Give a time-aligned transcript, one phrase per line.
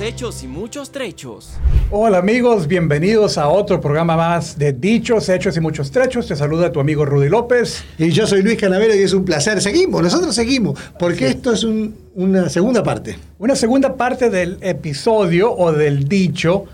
[0.00, 1.54] Hechos y muchos trechos.
[1.90, 6.26] Hola amigos, bienvenidos a otro programa más de Dichos, Hechos y Muchos Trechos.
[6.26, 7.84] Te saluda tu amigo Rudy López.
[7.96, 9.60] Y yo soy Luis Canavero y es un placer.
[9.62, 13.16] Seguimos, nosotros seguimos, porque esto es un- una segunda parte.
[13.38, 16.64] Una segunda parte del episodio o del dicho.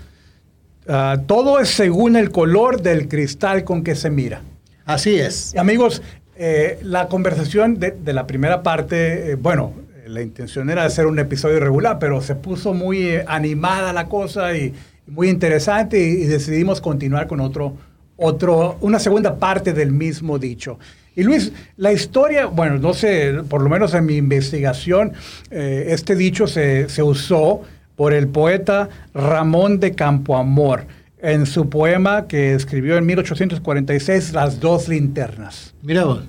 [0.87, 4.41] ah, todo es según el color del cristal con que se mira.
[4.83, 5.53] Así es.
[5.53, 6.01] Y amigos,
[6.35, 9.73] eh, la conversación de, de la primera parte, eh, bueno,
[10.11, 14.55] la intención era hacer un episodio regular, pero se puso muy eh, animada la cosa
[14.55, 14.73] y
[15.07, 17.77] muy interesante y, decidimos continuar con otro,
[18.17, 20.77] otro, una segunda parte del mismo dicho.
[21.15, 25.13] Y Luis, la historia, bueno, no sé, por lo menos en mi investigación,
[25.49, 27.61] eh, este dicho se, se usó
[27.95, 30.85] por el poeta Ramón de Campoamor
[31.21, 35.73] en su poema que escribió en 1846, Las dos linternas.
[35.83, 36.23] Mira vos.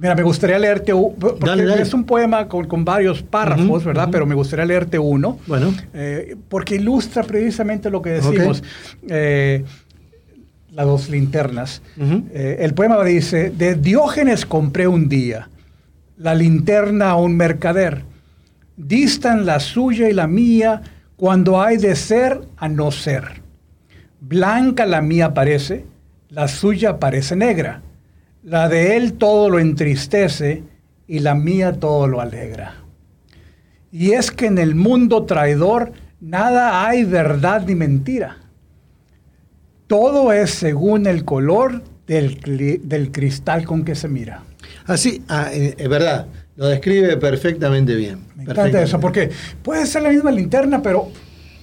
[0.00, 1.82] Mira, me gustaría leerte, porque Dale, dale.
[1.82, 4.08] es un poema con, con varios párrafos, ¿verdad?
[4.10, 5.38] Pero me gustaría leerte uno.
[5.46, 5.74] Bueno.
[5.92, 8.62] eh, porque ilustra precisamente lo que decimos.
[9.08, 9.62] Eh,
[10.72, 11.82] las dos linternas.
[11.98, 15.50] Eh, el poema dice, de Diógenes compré un día
[16.16, 18.04] la linterna a un mercader.
[18.78, 20.80] Distan la suya y la mía
[21.16, 23.42] cuando hay de ser a no ser.
[24.20, 25.84] Blanca la mía parece,
[26.30, 27.82] la suya parece negra.
[28.42, 30.62] La de él todo lo entristece
[31.06, 32.74] y la mía todo lo alegra.
[33.92, 38.38] Y es que en el mundo traidor nada hay verdad ni mentira.
[39.86, 44.42] Todo es según el color del, del cristal con que se mira.
[44.86, 46.26] Así, ah, eh, es verdad.
[46.56, 48.20] Lo describe perfectamente bien.
[48.36, 48.82] Me encanta Perfectamente.
[48.82, 49.30] eso, porque
[49.62, 51.10] puede ser la misma linterna, pero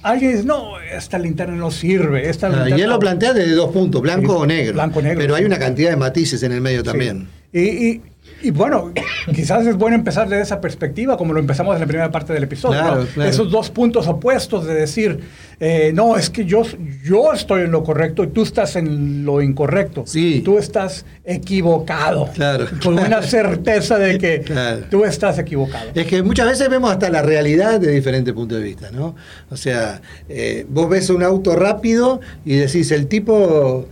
[0.03, 2.29] alguien dice, no, esta linterna no sirve.
[2.29, 4.73] Esta Ah, y él lo plantea desde dos puntos, blanco Sí, o negro.
[4.73, 6.85] blanco o negro, Pero hay una cantidad de matices en el medio Sí.
[6.85, 7.27] también.
[7.53, 8.01] Y, y-
[8.41, 8.93] y bueno,
[9.33, 12.43] quizás es bueno empezar desde esa perspectiva, como lo empezamos en la primera parte del
[12.43, 12.79] episodio.
[12.79, 13.07] Claro, ¿no?
[13.07, 13.29] claro.
[13.29, 15.19] Esos dos puntos opuestos de decir,
[15.59, 16.63] eh, no, es que yo,
[17.03, 20.03] yo estoy en lo correcto y tú estás en lo incorrecto.
[20.05, 20.41] Sí.
[20.43, 22.29] Tú estás equivocado.
[22.33, 22.67] Claro.
[22.83, 24.43] Con una certeza de que
[24.89, 25.89] tú estás equivocado.
[25.93, 29.15] Es que muchas veces vemos hasta la realidad de diferentes puntos de vista, ¿no?
[29.49, 33.87] O sea, eh, vos ves un auto rápido y decís, el tipo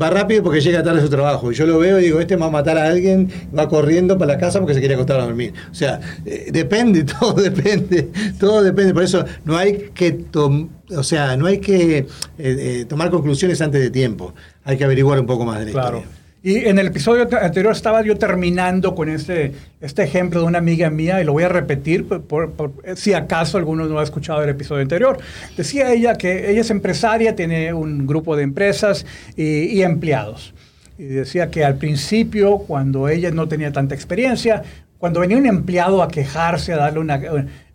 [0.00, 1.52] va rápido porque llega tarde a su trabajo.
[1.52, 4.32] Y yo lo veo y digo, este va a matar a alguien, va corriendo para
[4.34, 5.52] la casa porque se quiere acostar a dormir.
[5.70, 8.08] O sea, eh, depende, todo depende,
[8.40, 8.94] todo depende.
[8.94, 12.06] Por eso no hay que tom- o sea, no hay que eh,
[12.38, 14.34] eh, tomar conclusiones antes de tiempo.
[14.64, 15.98] Hay que averiguar un poco más de la Claro.
[15.98, 16.16] historia.
[16.46, 20.58] Y en el episodio te- anterior estaba yo terminando con este, este ejemplo de una
[20.58, 24.04] amiga mía y lo voy a repetir por, por- por- si acaso alguno no ha
[24.04, 25.18] escuchado el episodio anterior.
[25.56, 29.04] Decía ella que ella es empresaria, tiene un grupo de empresas
[29.36, 30.54] y, y empleados.
[30.96, 34.62] Y decía que al principio, cuando ella no tenía tanta experiencia,
[34.98, 37.20] cuando venía un empleado a quejarse, a darle una...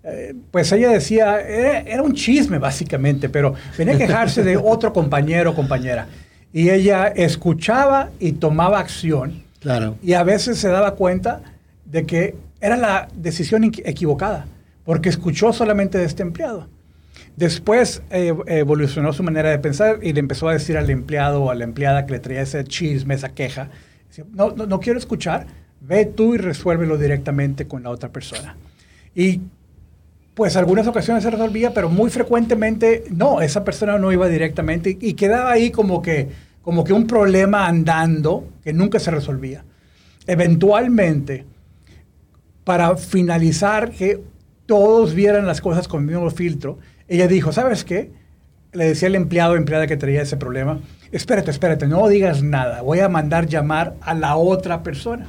[0.06, 4.94] eh, Pues ella decía, era, era un chisme básicamente, pero venía a quejarse de otro
[4.94, 6.08] compañero o compañera.
[6.54, 9.44] Y ella escuchaba y tomaba acción.
[9.60, 9.98] Claro.
[10.04, 11.42] Y a veces se daba cuenta
[11.86, 14.46] de que era la decisión equi- equivocada,
[14.84, 16.68] porque escuchó solamente de este empleado.
[17.36, 21.52] Después eh, evolucionó su manera de pensar y le empezó a decir al empleado o
[21.52, 23.70] a la empleada que le traía ese chisme, esa queja,
[24.34, 25.48] no, no, no quiero escuchar,
[25.80, 28.58] ve tú y resuélvelo directamente con la otra persona.
[29.16, 29.42] Y
[30.34, 35.14] pues algunas ocasiones se resolvía, pero muy frecuentemente no, esa persona no iba directamente y,
[35.14, 36.30] quedaba ahí como que,
[36.62, 39.66] como que un problema andando que nunca se resolvía.
[40.28, 41.46] Eventualmente,
[42.64, 44.22] para finalizar que
[44.66, 48.12] todos vieran las cosas con el mismo filtro, ella dijo, ¿sabes qué?
[48.72, 50.80] Le decía el empleado o empleada que traía ese problema,
[51.12, 55.28] espérate, espérate, no digas nada, voy a mandar llamar a la otra persona.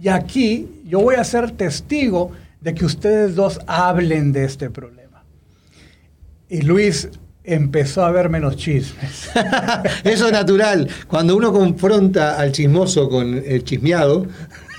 [0.00, 2.30] Y aquí yo voy a ser testigo
[2.64, 5.22] de que ustedes dos hablen de este problema.
[6.48, 7.10] Y Luis
[7.44, 9.30] empezó a ver menos chismes.
[10.04, 10.88] Eso es natural.
[11.06, 14.26] Cuando uno confronta al chismoso con el chismeado,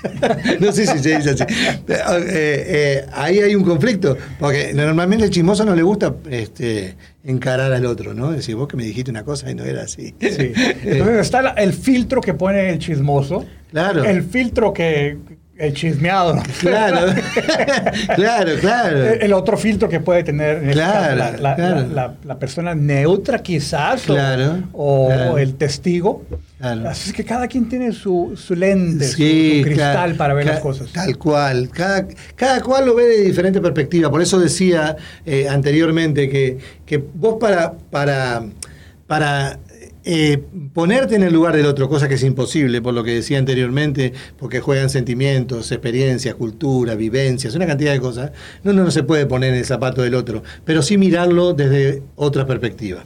[0.60, 5.30] no sé si se dice así, eh, eh, ahí hay un conflicto, porque normalmente el
[5.30, 8.32] chismoso no le gusta este, encarar al otro, ¿no?
[8.32, 10.12] Decir, vos que me dijiste una cosa y no era así.
[10.20, 10.52] Sí.
[10.82, 14.02] Entonces está el filtro que pone el chismoso, Claro.
[14.04, 15.18] el filtro que
[15.58, 16.42] el chismeado.
[16.60, 17.12] Claro,
[18.14, 18.98] claro, claro.
[19.04, 21.80] El otro filtro que puede tener en este Claro, caso, la, la- claro.
[21.80, 26.24] la- la- la persona neutra quizás o- Claro, o, el testigo.
[26.58, 26.88] Claro.
[26.88, 30.46] Así es que cada quien tiene su, su lente, su- Sí, su, cristal para ver
[30.46, 30.90] las cosas.
[30.92, 31.68] Tal cual.
[31.72, 34.10] Cada, cada cual lo ve de diferente perspectiva.
[34.10, 38.42] Por eso decía eh, anteriormente que, que vos para, para,
[39.06, 39.58] para
[40.08, 40.40] eh,
[40.72, 44.12] ponerte en el lugar del otro, cosa que es imposible, por lo que decía anteriormente,
[44.38, 48.30] porque juegan sentimientos, experiencias, cultura, vivencias, una cantidad de cosas.
[48.62, 53.04] No, se puede poner en el zapato del otro, pero sí mirarlo desde otra perspectiva.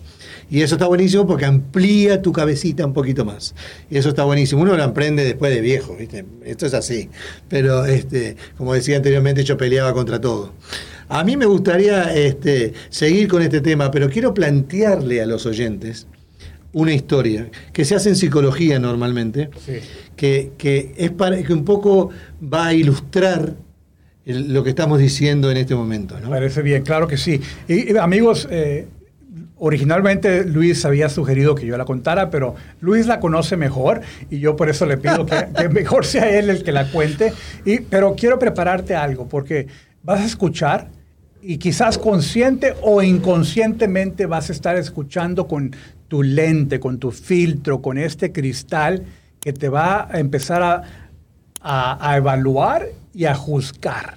[0.51, 3.55] Y eso está buenísimo porque amplía tu cabecita un poquito más.
[3.89, 4.61] Y eso está buenísimo.
[4.61, 6.27] Uno lo aprende después de viejo, ¿viste?
[6.45, 7.09] Esto es así.
[7.49, 10.53] Pero, este, como decía anteriormente, yo peleaba contra todo.
[11.09, 16.07] A mí me gustaría este, seguir con este tema, pero quiero plantearle a los oyentes
[16.73, 19.51] una historia que se hace en psicología normalmente,
[20.17, 22.11] que, es para que un poco
[22.43, 23.55] va a ilustrar
[24.25, 26.21] lo que estamos diciendo en este momento.
[26.21, 26.31] ¿no?
[26.31, 27.41] Parece bien, claro que sí.
[27.67, 28.87] Y, amigos, eh,
[29.57, 34.55] originalmente Luis había sugerido que yo la contara, pero Luis la conoce mejor y yo
[34.55, 37.33] por eso le pido que, que mejor sea él el que la cuente.
[37.65, 39.67] Y, pero quiero prepararte algo, porque
[40.03, 40.89] vas a escuchar
[41.43, 45.75] y quizás consciente o inconscientemente vas a estar escuchando con
[46.11, 49.05] tu lente, con tu filtro, con este cristal
[49.41, 50.83] que te va a empezar a,
[51.63, 54.17] a, evaluar y a juzgar.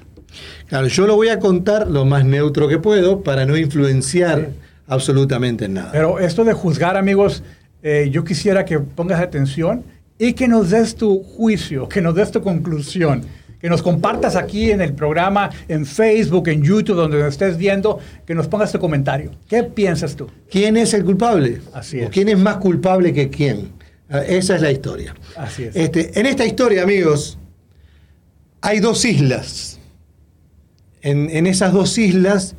[0.67, 4.49] Claro, yo lo voy a contar lo más neutro que puedo para no influenciar
[4.87, 5.91] absolutamente en nada.
[5.91, 7.43] Pero esto de juzgar, amigos,
[7.83, 9.83] eh, yo quisiera que pongas atención
[10.17, 13.21] y que nos des tu juicio, que nos des tu conclusión
[13.63, 17.97] que nos compartas aquí en el programa, en Facebook, en YouTube, donde nos estés viendo,
[18.25, 19.31] que nos pongas tu comentario.
[19.47, 20.27] ¿Qué piensas tú?
[20.51, 21.61] ¿Quién es el culpable?
[21.73, 22.09] Así es.
[22.09, 23.71] ¿Quién es más culpable que quién?
[24.09, 25.15] Ah, esa es la historia.
[25.37, 25.77] Así es.
[25.77, 27.39] Este, en esta historia, amigos,
[28.59, 29.79] hay dos islas.
[31.01, 32.57] En, esas dos islas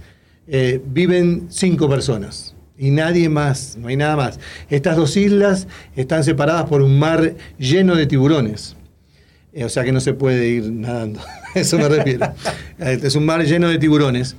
[0.48, 4.40] eh, viven cinco personas y nadie más, no hay nada más.
[4.70, 8.74] Estas dos islas están separadas por un mar lleno de tiburones.
[9.54, 11.20] Eh, o sea que no se puede ir nadando.
[11.54, 12.32] Eso me refiero.
[12.78, 14.34] Este es un mar lleno de tiburones.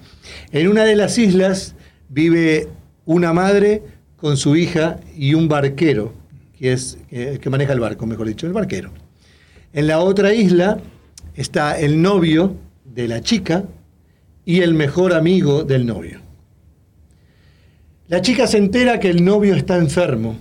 [0.51, 1.73] En una de las islas
[2.09, 2.67] vive
[3.05, 3.81] una madre
[4.17, 6.13] con su hija y un barquero,
[6.57, 8.91] que es el que maneja el barco, mejor dicho, el barquero.
[9.71, 10.79] En la otra isla
[11.35, 13.63] está el novio de la chica
[14.43, 16.21] y el mejor amigo del novio.
[18.07, 20.37] La chica se entera que el novio está enfermo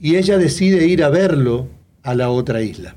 [0.00, 1.68] y ella decide ir a verlo
[2.02, 2.94] a la otra isla.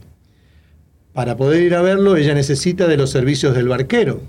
[1.19, 4.21] Para poder ir a verlo, ella necesita de los servicios del barquero.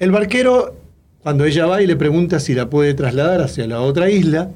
[0.00, 0.74] El barquero,
[1.20, 4.50] cuando ella va y le pregunta si la puede trasladar hacia la otra isla,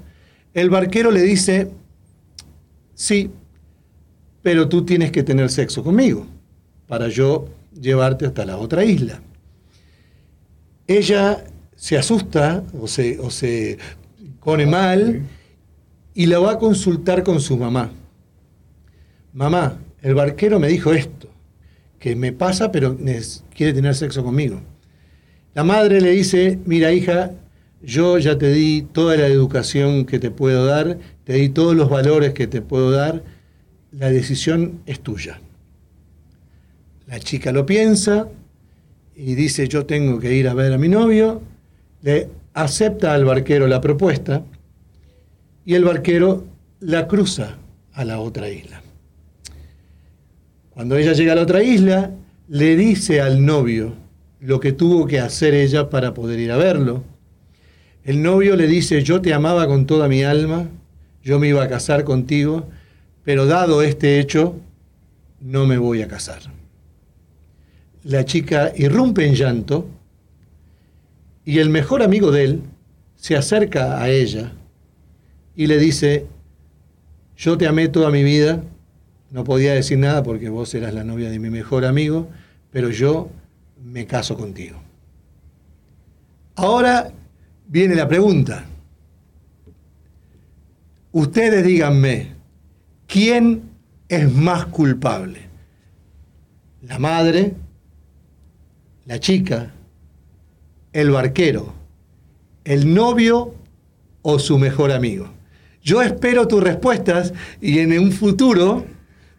[0.53, 1.71] el barquero le dice,
[2.97, 3.31] sí,
[4.43, 6.27] pero tú tienes que tener sexo conmigo
[6.89, 7.51] para yo
[7.81, 9.23] llevarte hasta la otra isla.
[10.89, 11.45] Ella
[11.77, 13.79] se asusta o se, o se
[14.43, 15.23] pone mal
[16.15, 17.93] y la va a consultar con su mamá.
[19.33, 21.29] Mamá, el barquero me dijo esto,
[21.99, 22.97] que me pasa, pero
[23.55, 24.61] quiere tener sexo conmigo.
[25.55, 27.33] La madre le dice, mira hija,
[27.83, 31.89] yo ya te di toda la educación que te puedo dar, te di todos los
[31.89, 33.23] valores que te puedo dar,
[33.93, 35.41] la decisión es tuya.
[37.07, 38.29] La chica lo piensa
[39.15, 41.41] y dice, yo tengo que ir a ver a mi novio,
[42.03, 44.45] le acepta al barquero la propuesta
[45.65, 46.45] y el barquero
[46.81, 47.59] la cruza
[47.93, 48.83] a la otra isla.
[50.77, 52.11] Cuando ella llega a la otra isla,
[52.49, 53.95] le dice al novio
[54.41, 57.03] lo que tuvo que hacer ella para poder ir a verlo.
[58.05, 60.69] El novio le dice, yo te amaba con toda mi alma,
[61.25, 62.69] yo me iba a casar contigo,
[63.25, 64.57] pero dado este hecho,
[65.41, 66.41] no me voy a casar.
[68.05, 69.89] La chica irrumpe en llanto
[71.47, 72.61] y el mejor amigo de él
[73.15, 74.53] se acerca a ella
[75.57, 76.27] y le dice,
[77.35, 78.63] yo te amé toda mi vida,
[79.31, 82.29] no podía decir nada porque vos eras la novia de mi mejor amigo,
[82.71, 83.31] pero yo
[83.85, 84.79] me caso contigo.
[86.55, 87.13] Ahora
[87.67, 88.65] viene la pregunta.
[91.13, 92.35] Ustedes díganme,
[93.07, 93.63] ¿quién
[94.09, 95.41] es más culpable?
[96.83, 97.55] ¿La madre?
[99.07, 99.73] ¿La chica?
[100.93, 101.75] ¿El barquero?
[102.65, 103.55] ¿El novio
[104.23, 105.31] o su mejor amigo?
[105.83, 108.85] Yo espero tus respuestas y en un futuro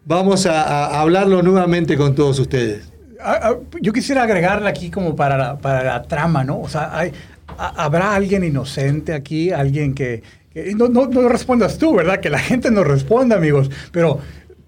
[0.08, 2.90] vamos a, hablarlo nuevamente con todos ustedes.
[3.82, 6.60] Yo quisiera agregarle aquí como para la, para la trama, ¿no?
[6.60, 7.12] O sea, hay,
[7.58, 10.22] habrá alguien inocente aquí, alguien que...
[10.76, 12.20] no, no, no, respondas tú, ¿verdad?
[12.20, 13.70] Que la gente no responda, amigos.
[13.92, 14.20] Pero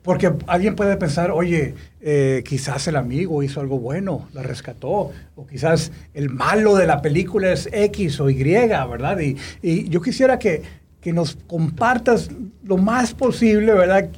[0.03, 5.47] porque alguien puede pensar, oye, eh, quizás el amigo hizo algo bueno, la rescató, o
[5.47, 9.19] quizás el malo de la película es X o Y, ¿verdad?
[9.21, 10.63] Y, y yo quisiera que,
[11.01, 12.31] que nos compartas
[12.65, 14.11] lo más posible, ¿verdad?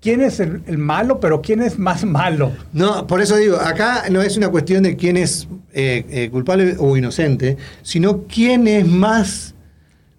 [0.00, 2.52] Quién es el, malo, pero quién es más malo.
[2.72, 6.76] No, por eso digo, acá no es una cuestión de quién es eh, eh, culpable
[6.78, 9.54] o inocente, sino quién es más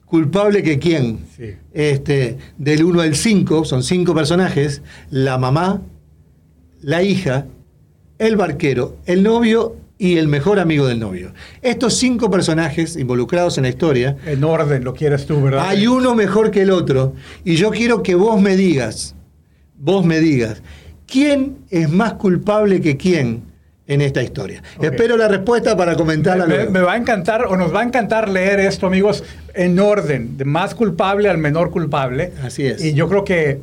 [0.05, 1.19] culpable que quién.
[1.35, 1.55] Sí.
[1.73, 5.81] Este, del 1 al 5, son cinco personajes, la mamá,
[6.81, 7.45] la hija,
[8.19, 11.31] el barquero, el novio y el mejor amigo del novio.
[11.61, 15.67] Estos cinco personajes involucrados en la historia, En orden, lo quieres tú, ¿verdad?
[15.67, 17.13] hay uno mejor que el otro,
[17.45, 19.15] y yo quiero que vos me digas,
[19.81, 20.61] vos me digas,
[21.07, 23.43] ¿quién es más culpable que quién
[23.87, 24.61] en esta historia?
[24.79, 26.71] Espero la respuesta para comentarla Me, luego.
[26.71, 29.23] me va a encantar, o nos va a encantar leer esto, amigos,
[29.53, 32.31] en orden, de más culpable al menor culpable.
[32.43, 32.83] Así es.
[32.83, 33.59] Y yo creo que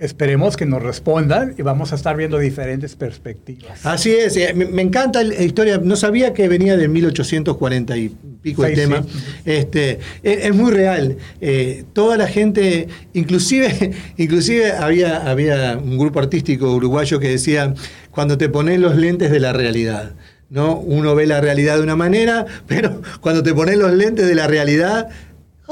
[0.00, 3.84] esperemos que nos respondan y vamos a estar viendo diferentes perspectivas.
[3.84, 5.78] Así es, eh, me, encanta la historia.
[5.78, 8.08] No sabía que venía de 1840 y
[8.42, 9.02] pico el tema.
[9.02, 9.18] sí.
[9.44, 11.18] Este, es, es muy real.
[11.40, 17.74] Eh, toda la gente, inclusive, inclusive había, había un grupo artístico uruguayo que decía,
[18.10, 20.14] cuando te pones los lentes de la realidad.
[20.48, 20.78] ¿no?
[20.78, 24.46] Uno ve la realidad de una manera, pero cuando te pones los lentes de la
[24.46, 25.08] realidad,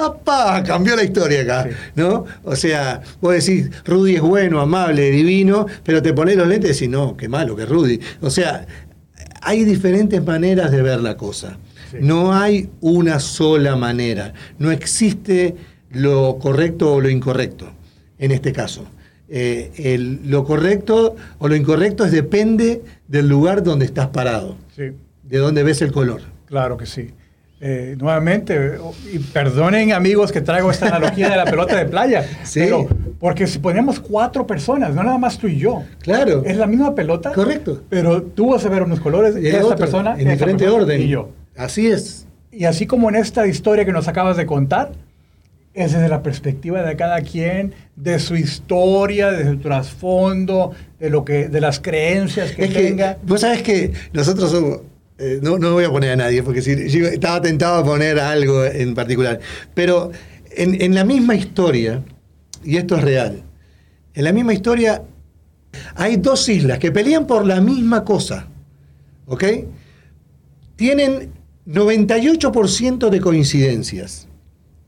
[0.01, 0.63] ¡Apa!
[0.65, 1.69] Cambió la historia acá.
[1.95, 2.25] ¿no?
[2.45, 6.73] O sea, vos decís, Rudy es bueno, amable, divino, pero te pones los lentes y
[6.75, 8.01] decís, no, qué malo que Rudy.
[8.21, 8.67] O sea,
[9.43, 11.59] hay diferentes maneras de ver la cosa.
[11.91, 11.99] Sí.
[12.01, 14.35] No hay una sola manera.
[14.59, 15.57] No existe
[15.91, 17.71] lo correcto o lo incorrecto
[18.19, 18.85] en este caso.
[19.31, 24.85] Eh, el- lo correcto o lo incorrecto es depende del lugar donde estás parado, Sí,
[25.23, 26.23] de donde ves el color.
[26.47, 27.11] claro que sí.
[27.61, 28.79] Eh, nuevamente,
[29.13, 32.61] y perdonen amigos que traigo esta analogía de la pelota de playa, Sí.
[32.61, 32.87] pero
[33.19, 36.45] porque si ponemos cuatro personas, no nada más tú y yo, Claro.
[36.45, 37.83] es la misma pelota, Correcto.
[37.89, 40.83] pero tú vas a ver unos colores, Y esta otro, persona, en esta diferente persona
[40.85, 41.01] orden.
[41.03, 41.31] y yo.
[41.57, 42.27] Así es.
[42.53, 44.93] Y así como en esta historia que nos acabas de contar,
[45.75, 51.25] es desde la perspectiva de cada quien, de su historia, de su trasfondo, de lo
[51.25, 53.19] que, de las creencias que es que, tenga.
[53.25, 54.81] vos sabés que nosotros somos.
[55.19, 58.19] Eh, no, no voy a poner a nadie, porque si, yo estaba tentado a poner
[58.19, 59.41] algo en particular.
[59.75, 60.13] Pero
[60.51, 62.05] en, en la misma historia,
[62.65, 63.43] y esto es real,
[64.15, 65.03] en la misma historia
[65.95, 68.49] hay dos islas que pelean por la misma cosa.
[69.27, 69.45] ¿Ok?
[70.77, 71.33] Tienen
[71.67, 74.29] 98% de coincidencias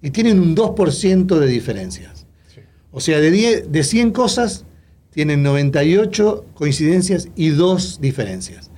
[0.00, 2.26] y tienen un 2% de diferencias.
[2.52, 2.60] Sí.
[2.90, 4.64] O sea, de, 10 de 100 cosas,
[5.10, 8.69] tienen 98 coincidencias y dos diferencias.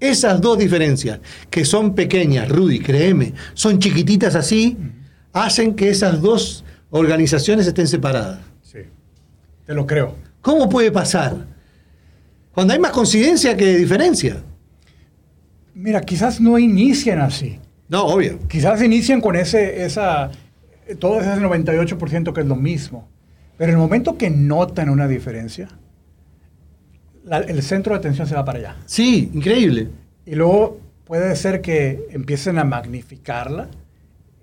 [0.00, 4.78] Esas dos diferencias, que son pequeñas, Rudy, créeme, son chiquititas así,
[5.32, 8.40] hacen que esas dos organizaciones estén separadas.
[8.62, 8.78] Sí,
[9.66, 10.16] te lo creo.
[10.40, 11.46] ¿Cómo puede pasar?
[12.52, 14.42] Cuando hay más coincidencia que diferencia.
[15.74, 17.58] Mira, quizás no inician así.
[17.88, 18.38] No, obvio.
[18.48, 20.30] Quizás inician con ese, esa,
[20.98, 23.08] todo ese 98% que es lo mismo.
[23.58, 25.68] Pero en el momento que notan una diferencia,
[27.24, 28.76] la- el centro de atención se va para allá.
[28.86, 29.88] Sí, increíble.
[30.26, 33.68] Y luego puede ser que empiecen a magnificarla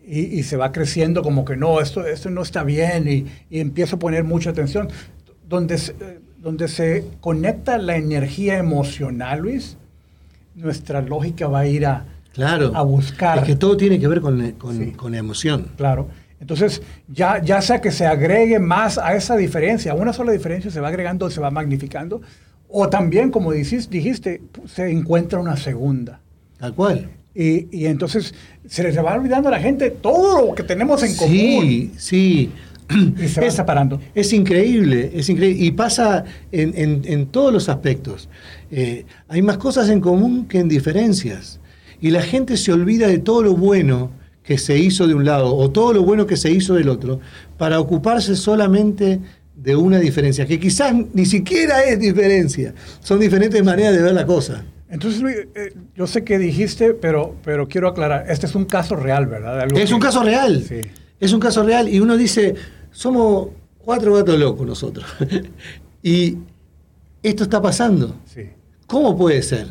[0.06, 3.60] y, y se va creciendo como que no, esto, esto no está bien y, y
[3.60, 4.90] empiezo a poner mucha atención.
[5.48, 5.96] Donde se,
[6.40, 9.78] donde se conecta la energía emocional, Luis,
[10.56, 12.72] nuestra lógica va a ir a, Claro.
[12.76, 13.40] a buscar.
[13.40, 14.92] Es que todo tiene que ver con, con, Sí.
[14.92, 15.68] con la emoción.
[15.78, 16.08] Claro.
[16.40, 20.80] Entonces, ya, ya sea que se agregue más a esa diferencia, una sola diferencia se
[20.80, 22.22] va agregando, se va magnificando,
[22.70, 26.20] o también, como dicis- dijiste, se encuentra una segunda.
[26.60, 27.10] Tal cual.
[27.36, 28.34] Y, y entonces
[28.68, 31.32] se les va olvidando a la gente todo lo que tenemos en común.
[31.32, 32.52] Sí, sí.
[32.90, 34.00] Y se va separando.
[34.16, 35.64] Es increíble, es increíble.
[35.66, 38.28] Y pasa en, en- en todos los aspectos.
[38.72, 41.60] Eh, hay más cosas en común que en diferencias.
[42.02, 44.12] Y la gente se olvida de todo lo bueno
[44.44, 47.20] que se hizo de un lado o todo lo bueno que se hizo del otro
[47.58, 49.20] para ocuparse solamente
[49.58, 52.74] de una diferencia, que quizás ni siquiera es diferencia.
[53.02, 54.64] Son diferentes maneras de ver la cosa.
[54.90, 55.22] Entonces,
[55.56, 59.60] eh, yo sé que dijiste, pero, pero quiero aclarar, este es un caso real, ¿verdad?
[59.60, 60.64] Algo Es que- un caso real.
[60.68, 60.82] Sí.
[61.20, 61.90] Es un caso real.
[61.90, 62.54] Y uno dice,
[62.92, 63.50] somos
[63.80, 65.06] cuatro gatos locos nosotros.
[66.04, 66.38] y
[67.24, 68.16] esto está pasando.
[68.34, 68.44] Sí.
[68.86, 69.66] ¿Cómo puede ser?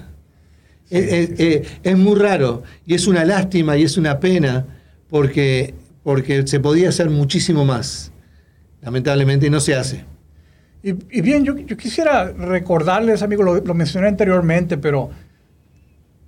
[0.90, 2.64] Sí, es, es- eh, es muy raro.
[2.84, 4.66] Y es una lástima y es una pena
[5.08, 8.10] porque, porque se podía hacer muchísimo más.
[8.86, 10.04] Lamentablemente no se hace.
[10.80, 15.10] Y, y bien, yo, yo quisiera recordarles, amigos, lo, lo mencioné anteriormente, pero,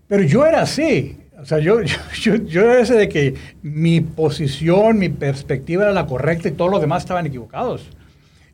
[0.08, 1.16] pero yo era así.
[1.40, 6.06] O sea, yo, yo, yo, era ese de que mi posición, mi perspectiva era la
[6.06, 7.88] correcta y todos los demás estaban equivocados.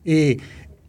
[0.03, 0.37] Y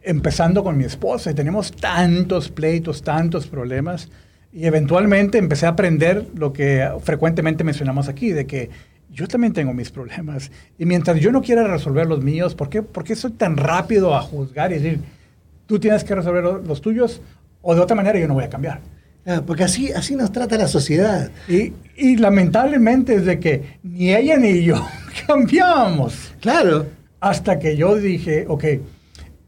[0.03, 4.11] empezando con mi esposa, y tenemos tantos pleitos, tantos problemas,
[4.53, 8.69] y eventualmente empecé a aprender lo que frecuentemente mencionamos aquí, de que
[9.11, 10.51] yo también tengo mis problemas.
[10.79, 14.15] Y mientras yo no quiera resolver los míos, ¿por qué, por qué soy tan rápido
[14.15, 15.01] a juzgar y decir,
[15.67, 17.21] tú tienes que resolver lo- los tuyos,
[17.63, 18.81] o de otra manera yo no voy a cambiar?
[19.27, 21.31] Ah, porque así, así nos trata la sociedad.
[21.49, 24.87] Y, y lamentablemente es de que ni ella ni yo
[25.27, 26.33] cambiábamos.
[26.41, 26.87] Claro.
[27.21, 28.65] Hasta que yo dije, ok,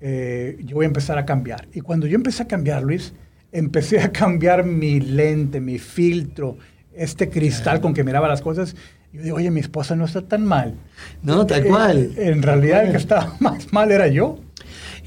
[0.00, 1.68] eh, yo voy a empezar a cambiar.
[1.74, 3.12] Y cuando yo empecé a cambiar, Luis,
[3.52, 6.56] empecé a cambiar mi lente, mi filtro,
[6.98, 8.74] este cristal con que miraba las cosas.
[9.12, 10.74] Yo digo, oye, mi esposa no está tan mal.
[11.22, 12.10] No, tal Eh, cual.
[12.16, 14.38] en realidad el que estaba más mal era yo.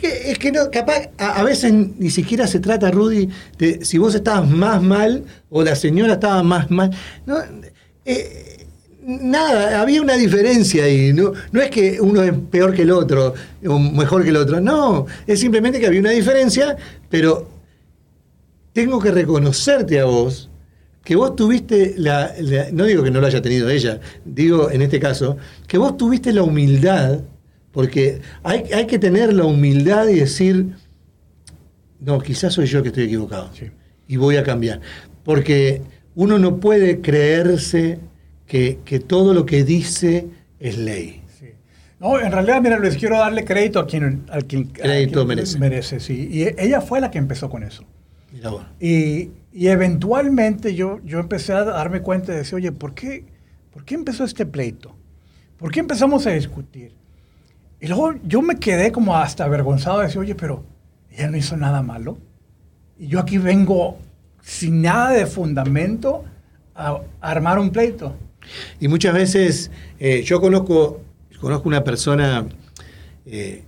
[0.02, 3.30] Es que no, capaz, a, a veces ni siquiera se trata, Rudy,
[3.60, 6.90] de si vos estabas más mal o la señora estaba más mal.
[7.28, 7.38] No,
[8.06, 8.66] eh,
[9.06, 11.14] nada, había una diferencia ahí.
[11.14, 13.36] No, no es que uno es peor que el otro
[13.68, 14.60] o mejor que el otro.
[14.60, 16.76] No, es simplemente que había una diferencia,
[17.10, 17.48] pero
[18.74, 20.50] tengo que reconocerte a vos
[21.04, 24.82] que vos tuviste la, la- no digo que no lo haya tenido ella, digo en
[24.82, 27.22] este caso, que vos tuviste la humildad,
[27.72, 30.68] porque hay, hay que tener la humildad y decir,
[32.00, 33.68] no, quizás soy yo que estoy equivocado Sí.
[34.08, 34.82] y voy a cambiar.
[35.24, 35.82] Porque
[36.16, 38.00] uno no puede creerse
[38.48, 40.28] que, que todo lo que dice
[40.60, 41.18] es ley.
[42.00, 45.60] No, en realidad, mira, Luis, quiero darle crédito a quien, a quien, a Crédito quien
[45.60, 46.00] merece.
[46.00, 46.28] sí.
[46.32, 47.86] Y ella fue la que empezó con eso.
[48.80, 53.26] Y, y eventualmente yo, yo empecé a darme cuenta de decir, oye, ¿por qué,
[53.72, 54.96] ¿por qué empezó este pleito?
[55.58, 56.94] ¿Por qué empezamos a discutir?
[57.80, 60.64] Y luego yo me quedé como hasta avergonzado de decir, oye, pero
[61.12, 62.18] ella no hizo nada malo.
[62.98, 63.98] Y yo aquí vengo
[64.42, 66.24] sin nada de fundamento
[66.76, 68.16] a, a armar un pleito.
[68.80, 71.02] Y muchas veces eh, yo conozco,
[71.40, 72.46] conozco una persona
[73.26, 73.64] eh,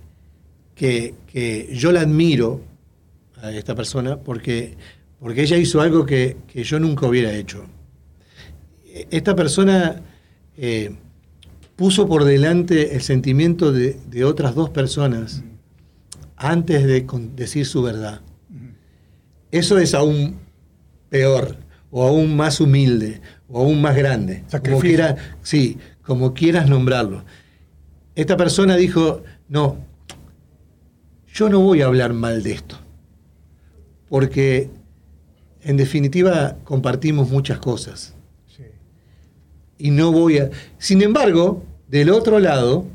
[0.74, 2.60] que, que yo la admiro
[3.44, 4.76] a esta persona porque,
[5.20, 7.64] porque ella hizo algo que, que yo nunca hubiera hecho.
[9.10, 10.02] Esta persona
[10.56, 10.94] eh,
[11.76, 15.42] puso por delante el sentimiento de, de otras dos personas
[16.36, 18.20] antes de decir su verdad.
[19.50, 20.38] Eso es aún
[21.08, 21.56] peor,
[21.90, 24.42] o aún más humilde, o aún más grande.
[24.64, 27.24] Como quiera, sí, como quieras nombrarlo.
[28.16, 29.78] Esta persona dijo, no,
[31.32, 32.78] yo no voy a hablar mal de esto,
[34.08, 34.70] porque
[35.62, 38.14] en definitiva compartimos muchas cosas.
[38.46, 38.64] Sí.
[39.78, 40.50] Y no voy a...
[40.78, 42.86] Sin embargo, del otro lado,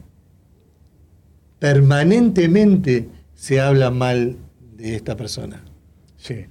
[1.59, 4.37] permanentemente se habla mal
[4.75, 5.63] de esta persona.
[6.17, 6.45] Sí.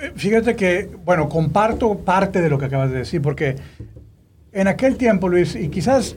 [0.00, 3.56] Eh, Fíjate que, bueno, comparto parte de lo que acabas de decir, porque
[4.52, 6.16] en aquel tiempo, Luis, y quizás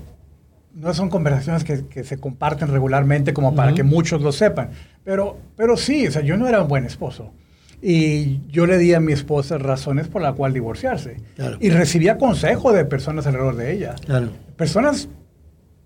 [0.73, 4.69] no son conversaciones que, que se comparten regularmente como para que muchos lo sepan,
[5.03, 7.33] pero, pero sí, o sea, yo no era un buen esposo.
[7.81, 11.17] Y yo le di a mi esposa razones por la cual divorciarse.
[11.35, 11.57] Claro.
[11.59, 13.95] Y recibía consejo de personas alrededor de ella.
[14.05, 14.29] Claro.
[14.55, 15.07] Personas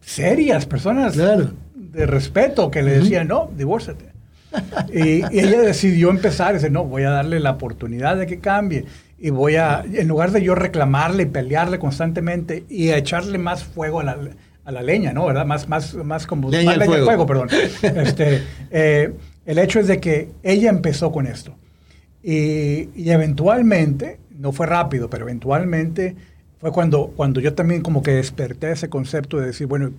[0.01, 1.51] serias, personas Claro.
[1.73, 4.05] de respeto que le decían, no, divórciate.
[4.93, 8.85] y, y ella decidió empezar, dice, no, voy a darle la oportunidad de que cambie.
[9.17, 13.63] Y voy a, en lugar de yo reclamarle y pelearle constantemente y a echarle más
[13.63, 14.17] fuego a la,
[14.65, 15.25] a la leña, ¿no?
[15.25, 15.45] ¿Verdad?
[15.45, 16.49] Más, más, más como...
[16.51, 17.25] Leña más al fuego.
[17.25, 17.47] perdón.
[17.81, 19.13] Este, eh,
[19.45, 21.55] el hecho es de que ella empezó con esto.
[22.27, 26.15] Y, y eventualmente, no fue rápido, pero eventualmente
[26.59, 29.91] fue cuando, cuando yo también como que desperté ese concepto de decir, bueno,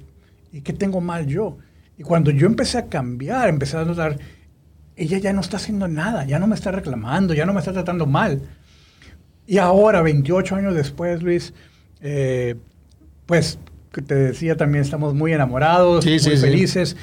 [0.53, 1.57] ¿y qué tengo mal yo?
[1.97, 4.19] Y cuando yo empecé a cambiar, empecé a notar,
[4.97, 7.73] ella ya no está haciendo nada, ya no me está reclamando, ya no me está
[7.73, 8.43] tratando mal.
[9.47, 11.55] Y ahora, 28 años después, Luis,
[12.01, 12.57] eh,
[13.27, 13.61] pues
[13.93, 16.97] que te decía también, estamos muy enamorados, Sí, muy sí, sí.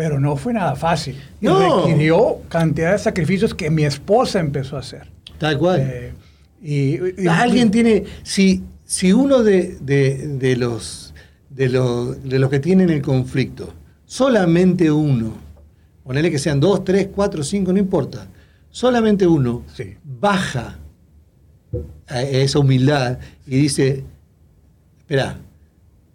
[0.00, 1.14] Pero no fue nada fácil.
[1.42, 1.84] Y No.
[1.84, 5.06] requirió cantidad de sacrificios que mi esposa empezó a hacer.
[5.36, 5.80] Tal cual.
[5.82, 6.12] Eh,
[6.62, 11.12] y, y- Alguien tiene, si, si uno de, de- de los,
[11.50, 13.74] de, los, de los que tienen el conflicto,
[14.06, 15.34] solamente uno,
[16.02, 18.26] ponele que sean dos, tres, cuatro, cinco, no importa,
[18.70, 19.96] solamente uno Sí.
[20.02, 20.78] baja
[22.08, 24.02] a esa humildad y dice,
[25.00, 25.36] espera,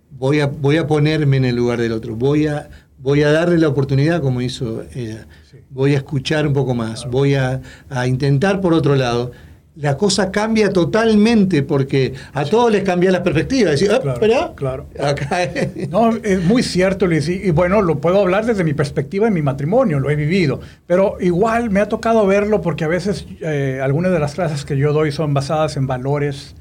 [0.10, 2.67] voy a, voy a ponerme en el lugar del otro, voy a,
[3.06, 5.28] voy a darle la oportunidad como hizo ella,
[5.70, 9.32] voy a escuchar un poco más, voy a, a intentar por otro lado.
[9.78, 13.72] La cosa cambia totalmente porque a todos les cambia la perspectiva.
[13.72, 14.86] Decir, "Ah, Claro, claro.
[15.00, 15.90] acá es".
[15.90, 17.28] No, es muy cierto, Luis.
[17.28, 20.62] Y, y bueno, lo puedo hablar desde mi perspectiva en mi matrimonio, lo he vivido.
[20.88, 24.78] Pero igual me ha tocado verlo porque a veces eh, algunas de las clases que
[24.78, 26.56] yo doy son basadas en valores,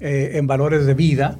[0.00, 1.38] eh, en valores de vida,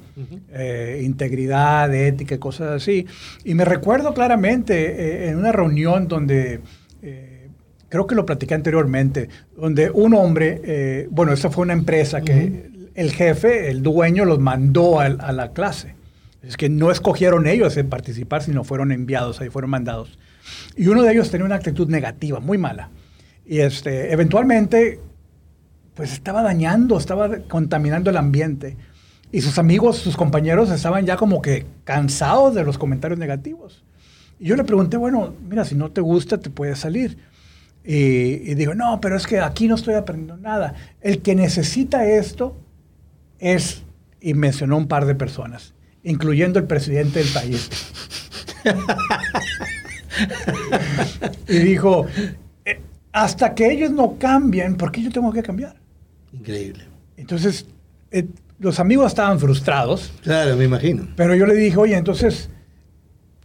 [0.53, 3.07] eh, integridad, ética cosas así.
[3.45, 6.61] Y me recuerdo claramente en una reunión donde...
[7.92, 12.70] Creo que lo platiqué anteriormente, donde un hombre, eh, bueno, esta fue una empresa que
[12.94, 15.94] el jefe, el dueño, los mandó al- a la clase.
[16.42, 20.18] Es que no escogieron ellos en participar, sino fueron enviados, ahí fueron mandados.
[20.74, 22.88] Y uno de ellos tenía una actitud negativa, muy mala.
[23.44, 24.98] Y este, eventualmente,
[25.92, 28.78] pues estaba dañando, estaba contaminando el ambiente.
[29.31, 33.85] Y sus amigos, sus compañeros estaban ya como que cansados de los comentarios negativos.
[34.40, 37.18] Y yo le pregunté, bueno, mira, si no te gusta, te puedes salir.
[37.85, 40.75] Y, y digo, no, pero es que aquí no estoy aprendiendo nada.
[41.01, 42.57] El que necesita esto
[43.38, 43.83] es,
[44.21, 47.68] y mencionó un par de personas, incluyendo el presidente del país.
[51.49, 52.07] y dijo,
[52.64, 52.81] eh,
[53.12, 55.75] hasta que ellos no cambien, ¿por qué yo tengo que cambiar?
[56.33, 56.85] Increíble.
[57.16, 57.66] Entonces,
[58.11, 58.27] eh,
[58.59, 61.09] los amigos estaban frustrados, Claro, me imagino.
[61.16, 62.49] pero yo le dije, oye, entonces,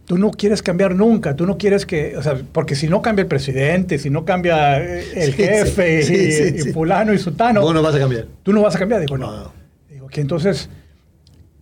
[0.08, 3.22] tú no quieres cambiar nunca, tú no quieres que, o sea, porque si no cambia
[3.22, 6.72] el presidente, si no cambia eh, el Sí, jefe sí, y, sí, y sí.
[6.72, 8.26] fulano y sutano, Vos no vas a cambiar.
[8.42, 9.02] tú no vas a cambiar.
[9.02, 9.30] Digo, no.
[9.30, 9.52] No.
[9.90, 10.70] Digo que entonces,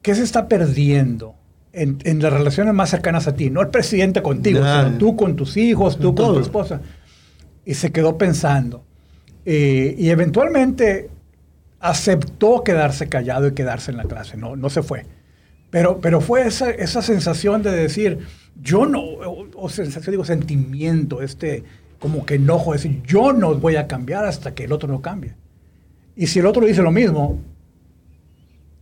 [0.00, 1.34] ¿qué se está perdiendo
[1.72, 3.50] en, en las relaciones más cercanas a ti?
[3.50, 4.84] No el presidente contigo, Nada.
[4.86, 6.80] sino tú con tus hijos, tú Con con tu esposa.
[7.64, 8.84] Y se quedó pensando.
[9.44, 11.10] Eh, y eventualmente
[11.80, 15.04] aceptó quedarse callado y quedarse en la clase, no, no se fue.
[15.70, 18.18] Pero, pero fue esa, esa sensación de decir,
[18.62, 21.64] yo no, o, o sensación, digo, sentimiento, este
[21.98, 25.34] como que enojo, decir, yo no voy a cambiar hasta que el otro no cambie.
[26.14, 27.40] Y si el otro dice lo mismo,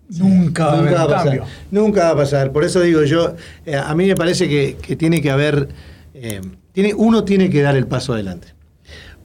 [0.08, 1.24] nunca va a haber Nunca va un a pasar.
[1.38, 1.44] cambio.
[1.70, 2.52] Nunca va a pasar.
[2.52, 5.68] Por eso digo yo, eh, a mí me parece que, que tiene que haber,
[6.12, 6.40] eh,
[6.72, 8.48] tiene, uno tiene que dar el paso adelante.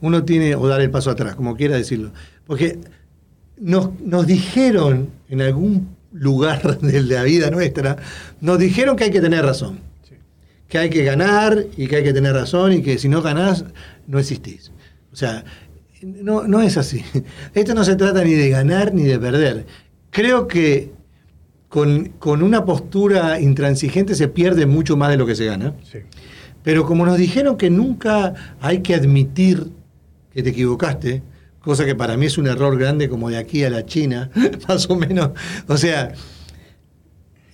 [0.00, 2.12] Uno tiene, o dar el paso atrás, como quiera decirlo.
[2.46, 2.78] Porque
[3.58, 7.96] nos, nos dijeron en algún lugar de la vida nuestra,
[8.40, 9.80] nos dijeron que hay que tener razón.
[10.08, 10.14] Sí.
[10.68, 13.64] que hay que ganar y que hay que tener razón y que si no ganás,
[14.06, 14.72] no existís.
[15.12, 15.44] O sea,
[16.02, 17.02] no, no es así.
[17.54, 19.66] Esto no se trata ni de ganar ni de perder.
[20.10, 20.92] Creo que
[21.68, 25.74] con, con una postura intransigente se pierde mucho más de lo que se gana.
[25.90, 25.98] Sí.
[26.62, 29.70] Pero como nos dijeron que nunca hay que admitir
[30.32, 31.22] que te equivocaste,
[31.60, 34.30] cosa que para mí es un error grande como de aquí a la China,
[34.68, 35.30] más o menos.
[35.68, 36.12] O sea,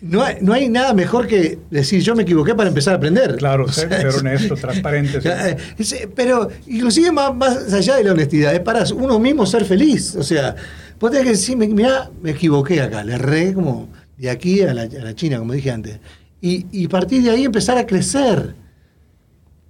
[0.00, 3.36] no hay, no hay nada mejor que decir yo me equivoqué para empezar a aprender.
[3.36, 5.20] Claro, O ser, sea, ser es- honesto, transparente.
[5.20, 5.28] sí.
[5.96, 10.14] Eh, Pero inclusive más, más allá de la honestidad, es para uno mismo ser feliz.
[10.16, 10.54] O sea,
[11.00, 13.88] vos tenés que decir, mira, me equivoqué acá, le erré como
[14.18, 15.98] de aquí a la, a la China, como dije antes.
[16.40, 18.54] Y, y partir de ahí empezar a crecer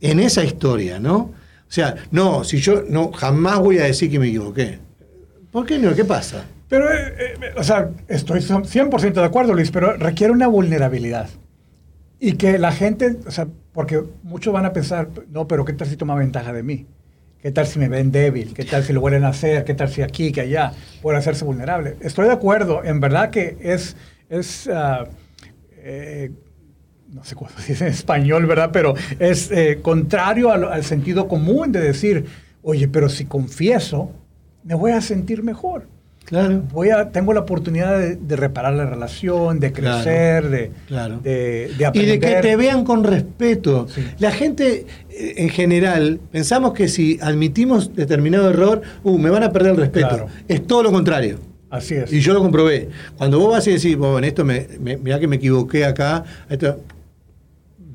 [0.01, 1.33] en esa historia, ¿no?
[1.69, 4.79] O sea, no, si yo no jamás voy a decir que me equivoqué.
[5.51, 5.95] ¿Por qué no?
[5.95, 6.45] ¿Qué pasa?
[6.69, 11.29] Pero, eh, eh, o sea, estoy 100% de acuerdo, Luis, pero requiere una vulnerabilidad.
[12.19, 15.87] Y que la gente, o sea, porque muchos van a pensar, no, pero ¿qué tal
[15.87, 16.87] si toma ventaja de mí?
[17.41, 18.55] ¿Qué tal si me ven débil?
[18.55, 19.65] ¿Qué tal si lo vuelven a hacer?
[19.65, 21.97] ¿Qué tal si aquí, que allá puede hacerse vulnerable?
[22.01, 23.97] Estoy de acuerdo, en verdad que es,
[24.29, 25.07] es ah,
[25.77, 26.33] eh,
[27.13, 28.71] no sé cómo se dice en español, ¿verdad?
[28.73, 32.25] Pero es eh, contrario al, al sentido común de decir,
[32.63, 34.11] oye, pero si confieso,
[34.65, 35.87] me voy a sentir mejor
[36.27, 36.61] Claro.
[36.73, 41.21] voy a, tengo la oportunidad de, de reparar la relación, de Claro, crecer, de, claro.
[41.23, 42.19] de, de Y aprender.
[42.19, 43.87] de que te vean con respeto.
[43.89, 44.05] Sí.
[44.19, 49.53] La gente, eh, en general, pensamos que si admitimos determinado error, uh, me van a
[49.53, 50.09] perder el respeto.
[50.09, 50.27] Claro.
[50.49, 51.39] Es todo lo contrario.
[51.71, 52.13] Así es.
[52.13, 52.89] Y yo lo comprobé.
[53.17, 56.25] Cuando vos vas y decís, bueno, en esto me, me- mirá que me equivoqué acá,
[56.49, 56.81] esto,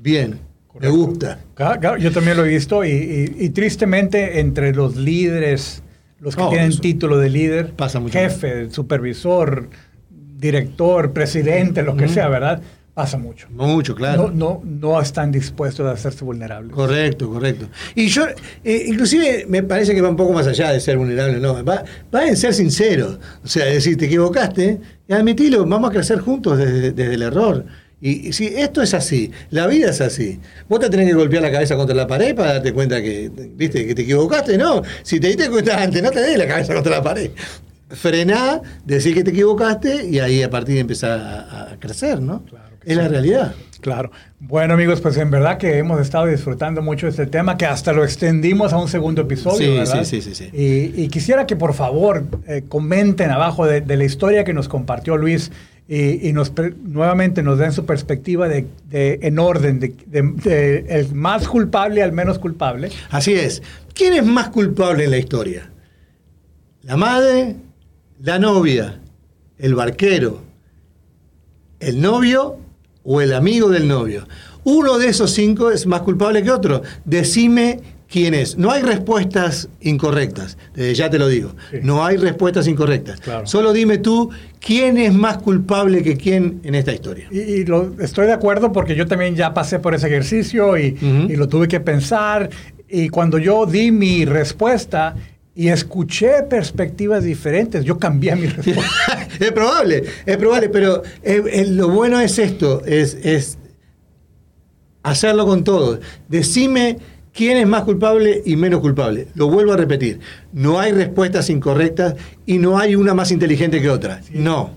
[0.02, 0.80] bien, Correcto.
[0.98, 1.40] me gusta.
[2.00, 5.84] Yo también lo he visto y, y- y tristemente entre los líderes,
[6.20, 8.18] los que Oh, tienen eso título de líder, pasa mucho.
[8.18, 9.70] jefe, supervisor,
[10.38, 12.62] director, presidente, lo que sea, ¿verdad?
[12.94, 13.48] Pasa mucho.
[13.52, 14.30] Mucho, claro.
[14.34, 16.74] No, no, no están dispuestos a hacerse vulnerables.
[16.74, 17.68] Correcto, correcto.
[17.96, 18.26] Y yo,
[18.64, 21.64] eh, inclusive, me parece que va un poco más allá de ser vulnerable, no.
[21.64, 21.84] Va,
[22.14, 23.18] va en ser sincero.
[23.44, 27.66] O sea, decir, te equivocaste y admitilo, vamos a crecer juntos desde, desde el error.
[28.02, 30.40] Y, y si esto es así, la vida es así.
[30.68, 33.86] Vos te tenés que golpear la cabeza contra la pared para darte cuenta que, viste,
[33.86, 34.82] que te equivocaste, no.
[35.04, 37.30] Si te diste cuenta antes, no te des la cabeza contra la pared.
[37.90, 42.44] Frená, decir que te equivocaste y ahí a partir de empezar a, a crecer, ¿no?
[42.46, 43.54] Claro es la realidad.
[43.80, 44.12] Claro.
[44.40, 47.94] Bueno, amigos, pues en verdad que hemos estado disfrutando mucho de este tema, que hasta
[47.94, 50.04] lo extendimos a un segundo episodio, Sí, ¿verdad?
[50.04, 50.58] sí, sí, sí, sí.
[50.96, 54.68] Y, y quisiera que por favor eh, comenten abajo de, de la historia que nos
[54.68, 55.52] compartió Luis
[55.88, 61.14] y, y nos nuevamente nos den su perspectiva de, en orden, de, de- de el
[61.14, 62.90] más culpable al menos culpable.
[63.10, 63.62] Así es.
[63.94, 65.70] ¿Quién es más culpable en la historia?
[66.84, 67.56] ¿La madre?
[68.22, 69.00] ¿La novia?
[69.58, 70.42] ¿El barquero?
[71.80, 72.58] ¿El novio
[73.04, 74.28] o el amigo del novio?
[74.64, 76.84] Uno de esos cinco es más culpable que otro.
[77.04, 77.80] Decime
[78.12, 78.58] quién es.
[78.58, 80.58] No hay respuestas incorrectas.
[80.76, 81.56] Desde ya te lo digo.
[81.72, 81.78] Sí.
[81.82, 83.22] No hay respuestas incorrectas.
[83.22, 83.48] Claro.
[83.48, 87.28] Solo dime tú quién es más culpable que quién en esta historia.
[87.32, 90.98] Y, y lo, estoy de acuerdo porque yo también ya pasé por ese ejercicio y,
[91.30, 92.50] lo tuve que pensar.
[92.90, 95.16] Y cuando yo di mi respuesta,
[95.54, 99.28] y escuché perspectivas diferentes, yo cambié mi respuesta.
[99.40, 103.58] es probable, es probable, pero eh, eh, lo bueno es esto, es, es
[105.04, 106.00] hacerlo con todos.
[106.30, 106.98] Decime
[107.34, 109.28] quién es más culpable y menos culpable.
[109.36, 110.20] Lo vuelvo a repetir,
[110.54, 112.16] no hay respuestas incorrectas
[112.46, 114.22] y no hay una más inteligente que otra.
[114.32, 114.72] No.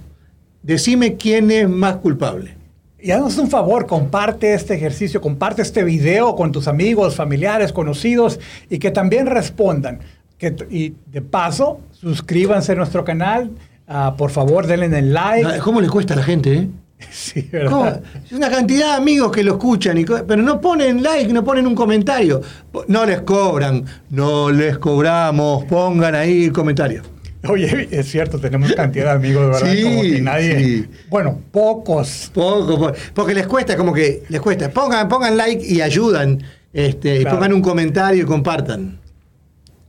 [0.63, 2.57] Decime quién es más culpable.
[2.99, 8.41] Y haznos un favor, comparte este ejercicio, comparte este video con tus amigos, familiares, conocidos
[8.71, 10.01] y que también respondan.
[10.39, 13.51] Que, y de paso, suscríbanse a nuestro canal.
[13.87, 15.59] Ah, por favor, denle el like.
[15.59, 16.69] ¿Cómo le cuesta a la gente, eh?
[17.11, 18.03] Sí, ¿verdad?
[18.25, 21.67] Es una cantidad de amigos que lo escuchan, y, pero no ponen like, no ponen
[21.67, 22.41] un comentario.
[22.89, 27.03] No les cobran, no les cobramos, pongan ahí el comentario.
[27.47, 29.71] Oye, es cierto, tenemos cantidad de amigos, ¿verdad?
[29.73, 30.59] Sí, como que nadie.
[30.65, 30.87] sí.
[31.11, 32.31] Bueno, pocos.
[32.33, 34.71] Poco, po- porque les cuesta, como que les cuesta.
[34.71, 36.43] Pongan, pongan like y ayudan.
[36.73, 38.99] Este, y pongan un comentario y compartan.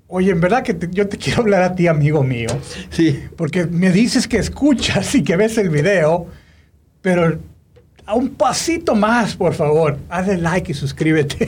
[0.08, 2.50] Oye, en verdad que te- yo te quiero hablar a ti, amigo mío,
[2.90, 3.20] Sí.
[3.38, 6.28] porque me dices que escuchas y que ves el video,
[7.06, 7.38] pero
[8.08, 11.48] a un pasito más, por favor, hazle like y suscríbete.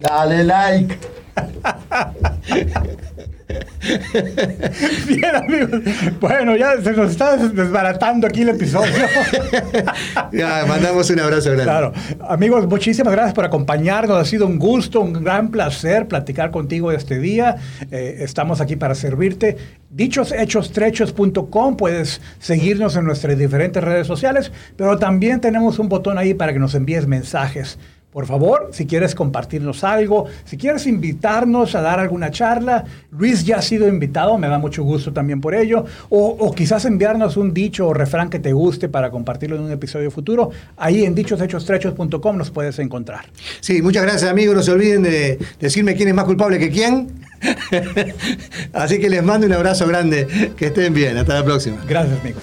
[0.00, 0.98] Dale like.
[5.06, 5.80] Bien, amigos.
[6.20, 8.92] Bueno, ya se nos está des- desbaratando aquí el episodio.
[10.32, 11.64] Ya, mandamos un abrazo grande.
[11.64, 11.92] Claro.
[12.28, 14.16] Amigos, muchísimas gracias por acompañarnos.
[14.18, 17.56] Ha sido un gusto, un gran placer platicar contigo este día.
[17.90, 19.56] Eh, estamos aquí para servirte.
[19.90, 26.52] Dichoshechos.trechos.com puedes seguirnos en nuestras diferentes redes sociales, pero también tenemos un botón ahí para
[26.52, 27.78] que nos envíes mensajes.
[28.12, 33.56] Por favor, si quieres compartirnos algo, si quieres invitarnos a dar alguna charla, Luis ya
[33.56, 37.54] ha sido invitado, me da mucho gusto también por ello, o, o quizás enviarnos un
[37.54, 42.36] dicho o refrán que te guste para compartirlo en un episodio futuro, ahí en dichoshechos.com
[42.36, 43.24] nos puedes encontrar.
[43.60, 44.54] Sí, muchas gracias amigos.
[44.54, 47.08] No se olviden de decirme quién es más culpable que quién.
[48.72, 50.52] Así que les mando un abrazo grande.
[50.56, 51.16] Que estén bien.
[51.16, 51.78] Hasta la próxima.
[51.88, 52.42] Gracias, amigos.